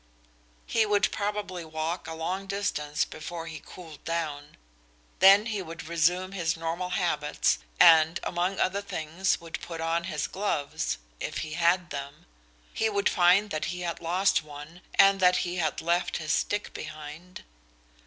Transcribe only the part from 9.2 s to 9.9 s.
would put